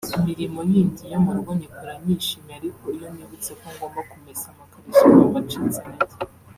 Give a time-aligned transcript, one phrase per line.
[0.19, 5.37] Imirimo yindi yo mu rugo nyikora nyishimiye ariko iyo nibutse ko ngomba kumesa amakariso numva
[5.45, 6.15] ncitse intege